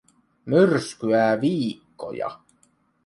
[0.49, 2.29] Myrskyää viikkoja.